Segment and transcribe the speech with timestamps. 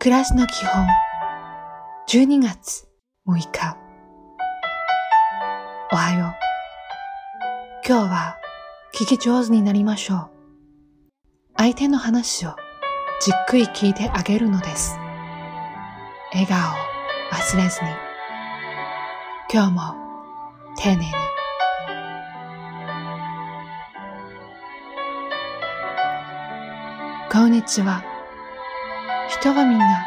[0.00, 0.86] 暮らしの基本。
[2.08, 2.86] 12月
[3.26, 3.76] 6日。
[5.90, 6.34] おはよう。
[7.84, 8.36] 今日は
[8.94, 10.30] 聞き上手になりましょう。
[11.56, 12.54] 相手の話を
[13.20, 14.96] じっくり聞いてあげるのです。
[16.32, 16.74] 笑顔を
[17.32, 17.90] 忘れずに。
[19.52, 19.94] 今日も
[20.76, 21.12] 丁寧に。
[27.32, 28.17] こんにちは。
[29.28, 30.06] 人はみんな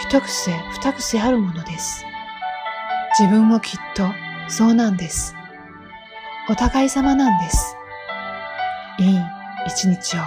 [0.00, 2.04] 一癖二癖あるものです。
[3.18, 4.08] 自分もきっと
[4.48, 5.34] そうなんです。
[6.48, 7.76] お互い様なんです。
[8.98, 9.20] いい
[9.66, 10.20] 一日を。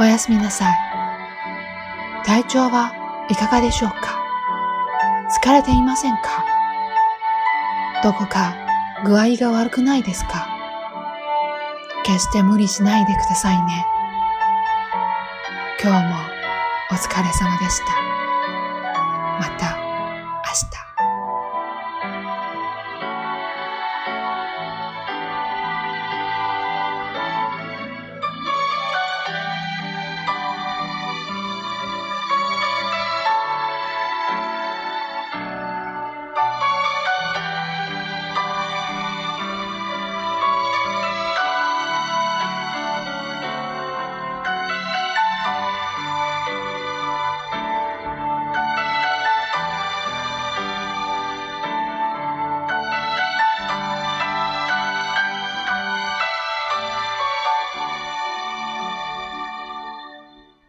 [0.00, 0.76] おやすみなさい。
[2.24, 2.92] 体調は
[3.28, 4.18] いかがでしょうか？
[5.42, 6.44] 疲れていませんか？
[8.02, 8.54] どこか
[9.04, 10.46] 具合が悪くないですか？
[12.04, 13.86] 決して無理しないでくださいね。
[15.82, 16.14] 今日も
[16.92, 17.84] お疲れ様でした。
[19.40, 19.81] また。